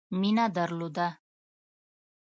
[0.19, 1.07] مینه درلوده.